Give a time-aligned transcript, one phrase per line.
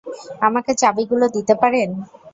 [0.41, 1.89] আমাকে চাবিগুলো দিতে পারেন?